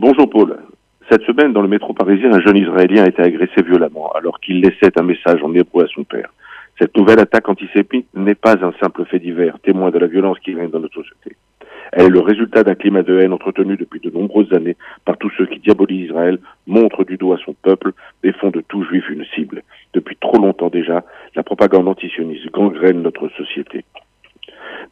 Bonjour 0.00 0.30
Paul. 0.30 0.56
Cette 1.10 1.24
semaine, 1.24 1.52
dans 1.52 1.60
le 1.60 1.66
métro 1.66 1.92
parisien, 1.92 2.32
un 2.32 2.40
jeune 2.40 2.56
Israélien 2.56 3.02
a 3.02 3.08
été 3.08 3.20
agressé 3.20 3.62
violemment 3.62 4.12
alors 4.12 4.38
qu'il 4.38 4.60
laissait 4.60 4.96
un 4.96 5.02
message 5.02 5.42
en 5.42 5.52
hébreu 5.52 5.86
à 5.86 5.88
son 5.88 6.04
père. 6.04 6.32
Cette 6.78 6.96
nouvelle 6.96 7.18
attaque 7.18 7.48
antisémite 7.48 8.06
n'est 8.14 8.36
pas 8.36 8.64
un 8.64 8.72
simple 8.80 9.04
fait 9.06 9.18
divers, 9.18 9.58
témoin 9.58 9.90
de 9.90 9.98
la 9.98 10.06
violence 10.06 10.38
qui 10.38 10.54
règne 10.54 10.70
dans 10.70 10.78
notre 10.78 11.02
société. 11.02 11.36
Elle 11.90 12.04
est 12.04 12.10
le 12.10 12.20
résultat 12.20 12.62
d'un 12.62 12.76
climat 12.76 13.02
de 13.02 13.18
haine 13.18 13.32
entretenu 13.32 13.76
depuis 13.76 13.98
de 13.98 14.10
nombreuses 14.10 14.52
années 14.52 14.76
par 15.04 15.18
tous 15.18 15.32
ceux 15.36 15.46
qui 15.46 15.58
diabolisent 15.58 16.10
Israël, 16.10 16.38
montrent 16.68 17.02
du 17.02 17.16
doigt 17.16 17.40
son 17.44 17.54
peuple 17.54 17.90
et 18.22 18.30
font 18.30 18.50
de 18.50 18.60
tout 18.60 18.84
juif 18.84 19.10
une 19.10 19.24
cible. 19.34 19.64
Depuis 19.94 20.14
trop 20.14 20.38
longtemps 20.38 20.70
déjà, 20.70 21.02
la 21.34 21.42
propagande 21.42 21.88
antisioniste 21.88 22.52
gangrène 22.52 23.02
notre 23.02 23.28
société. 23.30 23.84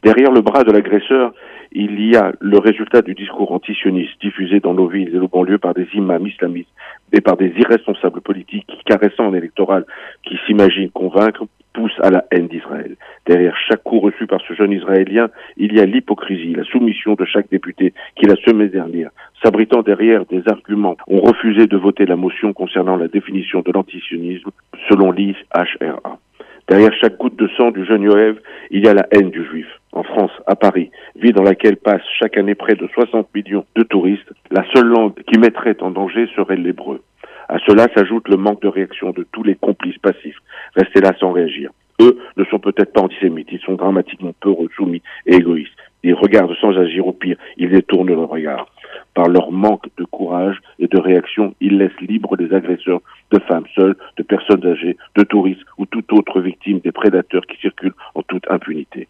Derrière 0.03 0.31
le 0.31 0.41
bras 0.41 0.63
de 0.63 0.71
l'agresseur, 0.71 1.33
il 1.71 1.99
y 2.09 2.15
a 2.15 2.31
le 2.39 2.57
résultat 2.59 3.01
du 3.01 3.13
discours 3.13 3.51
antisioniste 3.51 4.19
diffusé 4.21 4.59
dans 4.59 4.73
nos 4.73 4.87
villes 4.87 5.13
et 5.13 5.17
nos 5.17 5.27
banlieues 5.27 5.57
par 5.57 5.73
des 5.73 5.87
imams 5.93 6.25
islamistes 6.25 6.69
et 7.13 7.21
par 7.21 7.37
des 7.37 7.53
irresponsables 7.57 8.21
politiques 8.21 8.65
qui, 8.67 8.83
caressant 8.85 9.29
un 9.29 9.33
électoral 9.33 9.85
qui 10.23 10.37
s'imagine 10.45 10.89
convaincre, 10.91 11.45
poussent 11.73 11.99
à 12.01 12.09
la 12.09 12.25
haine 12.31 12.47
d'Israël. 12.47 12.95
Derrière 13.25 13.55
chaque 13.67 13.83
coup 13.83 13.99
reçu 13.99 14.25
par 14.27 14.41
ce 14.41 14.53
jeune 14.53 14.71
Israélien, 14.71 15.29
il 15.57 15.73
y 15.73 15.79
a 15.79 15.85
l'hypocrisie, 15.85 16.55
la 16.55 16.63
soumission 16.63 17.13
de 17.13 17.25
chaque 17.25 17.49
député 17.49 17.93
qui, 18.15 18.25
la 18.25 18.35
semaine 18.37 18.69
dernière, 18.69 19.11
s'abritant 19.43 19.83
derrière 19.83 20.25
des 20.25 20.41
arguments, 20.47 20.97
ont 21.07 21.21
refusé 21.21 21.67
de 21.67 21.77
voter 21.77 22.05
la 22.05 22.15
motion 22.15 22.53
concernant 22.53 22.95
la 22.95 23.07
définition 23.07 23.61
de 23.61 23.71
l'antisionisme 23.71 24.49
selon 24.89 25.11
l'IHRA. 25.11 26.19
Derrière 26.67 26.93
chaque 26.99 27.17
goutte 27.17 27.37
de 27.37 27.47
sang 27.55 27.71
du 27.71 27.85
jeune 27.85 28.03
Yoev, 28.03 28.39
il 28.71 28.83
y 28.83 28.87
a 28.87 28.93
la 28.93 29.07
haine 29.11 29.29
du 29.29 29.45
juif. 29.45 29.67
En 29.97 30.03
France, 30.03 30.29
à 30.45 30.55
Paris, 30.55 30.91
ville 31.15 31.33
dans 31.33 31.41
laquelle 31.41 31.75
passent 31.75 32.05
chaque 32.19 32.37
année 32.37 32.53
près 32.53 32.75
de 32.75 32.87
60 32.93 33.33
millions 33.33 33.65
de 33.75 33.81
touristes, 33.81 34.31
la 34.51 34.63
seule 34.71 34.85
langue 34.85 35.15
qui 35.23 35.39
mettrait 35.39 35.81
en 35.81 35.89
danger 35.89 36.29
serait 36.35 36.55
l'hébreu. 36.55 37.01
À 37.49 37.57
cela 37.65 37.87
s'ajoute 37.95 38.27
le 38.27 38.37
manque 38.37 38.61
de 38.61 38.67
réaction 38.67 39.09
de 39.09 39.25
tous 39.31 39.41
les 39.41 39.55
complices 39.55 39.97
passifs, 39.97 40.37
restés 40.75 41.01
là 41.01 41.13
sans 41.19 41.31
réagir. 41.31 41.71
Eux 41.99 42.15
ne 42.37 42.43
sont 42.43 42.59
peut-être 42.59 42.93
pas 42.93 43.01
antisémites, 43.01 43.47
ils 43.51 43.59
sont 43.61 43.73
dramatiquement 43.73 44.35
peureux, 44.39 44.69
soumis 44.75 45.01
et 45.25 45.37
égoïstes. 45.37 45.73
Ils 46.03 46.13
regardent 46.13 46.55
sans 46.61 46.77
agir, 46.77 47.07
au 47.07 47.13
pire, 47.13 47.37
ils 47.57 47.71
détournent 47.71 48.13
le 48.13 48.19
regard. 48.19 48.67
Par 49.15 49.27
leur 49.27 49.51
manque 49.51 49.87
de 49.97 50.03
courage 50.03 50.61
et 50.77 50.85
de 50.85 50.99
réaction, 50.99 51.55
ils 51.59 51.79
laissent 51.79 52.01
libres 52.01 52.35
les 52.35 52.53
agresseurs 52.53 53.01
de 53.31 53.39
femmes 53.39 53.65
seules, 53.73 53.95
de 54.17 54.21
personnes 54.21 54.63
âgées, 54.63 54.95
de 55.15 55.23
touristes 55.23 55.65
ou 55.79 55.87
toute 55.87 56.13
autre 56.13 56.39
victime 56.39 56.81
des 56.81 56.91
prédateurs 56.91 57.47
qui 57.47 57.57
circulent 57.57 57.95
en 58.13 58.21
toute 58.21 58.45
impunité. 58.51 59.07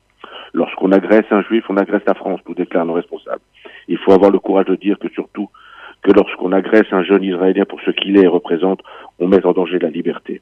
Lorsqu'on 0.57 0.91
agresse 0.91 1.27
un 1.29 1.43
juif, 1.43 1.65
on 1.69 1.77
agresse 1.77 2.01
la 2.07 2.15
France, 2.15 2.39
nous 2.47 2.55
déclarent 2.55 2.87
nos 2.87 2.93
responsables. 2.93 3.43
Il 3.87 3.99
faut 3.99 4.11
avoir 4.11 4.31
le 4.31 4.39
courage 4.39 4.65
de 4.65 4.73
dire 4.73 4.97
que 4.97 5.07
surtout, 5.09 5.49
que 6.01 6.11
lorsqu'on 6.11 6.51
agresse 6.51 6.91
un 6.91 7.03
jeune 7.03 7.23
Israélien 7.23 7.65
pour 7.65 7.79
ce 7.81 7.91
qu'il 7.91 8.17
est 8.17 8.23
et 8.23 8.27
représente, 8.27 8.81
on 9.19 9.27
met 9.27 9.45
en 9.45 9.51
danger 9.51 9.77
la 9.77 9.91
liberté. 9.91 10.41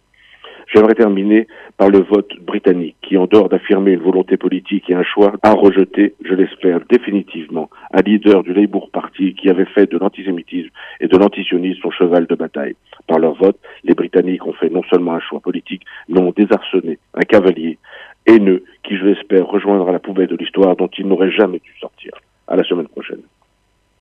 J'aimerais 0.74 0.96
terminer 0.96 1.48
par 1.78 1.90
le 1.90 2.00
vote 2.00 2.32
britannique 2.42 2.96
qui, 3.02 3.18
en 3.18 3.26
dehors 3.26 3.50
d'affirmer 3.50 3.92
une 3.92 4.00
volonté 4.00 4.38
politique 4.38 4.90
et 4.90 4.96
un 4.96 5.04
choix, 5.04 5.34
a 5.44 5.52
rejeté, 5.52 6.16
je 6.24 6.34
l'espère 6.34 6.80
définitivement, 6.90 7.70
un 7.94 8.02
leader 8.02 8.42
du 8.42 8.54
Labour 8.54 8.90
Party 8.92 9.36
qui 9.36 9.50
avait 9.50 9.66
fait 9.66 9.92
de 9.92 9.98
l'antisémitisme 9.98 10.70
et 11.02 11.08
de 11.08 11.18
l'antisionisme 11.18 11.82
son 11.82 11.92
cheval 11.92 12.26
de 12.26 12.36
bataille. 12.36 12.76
Par 13.08 13.20
leur 13.20 13.34
vote, 13.34 13.60
les 13.84 13.94
Britanniques 13.94 14.46
ont 14.48 14.54
fait 14.54 14.70
non 14.70 14.82
seulement 14.90 15.14
un 15.14 15.20
choix 15.20 15.42
politique, 15.42 15.84
mais 16.08 16.20
ont 16.20 16.34
désarçonné 16.36 17.00
un 17.14 17.22
cavalier 17.22 17.78
haineux 18.26 18.64
qui, 18.84 18.98
je 18.98 19.06
l'espère, 19.06 19.46
rejoindra 19.48 19.92
la 19.92 20.00
poubelle 20.00 20.28
de 20.28 20.36
l'histoire 20.36 20.76
dont 20.76 20.90
il 20.98 21.08
n'aurait 21.08 21.32
jamais 21.32 21.60
dû 21.60 21.74
sortir. 21.80 22.12
À 22.48 22.56
la 22.56 22.64
semaine 22.64 22.88
prochaine. 22.88 23.22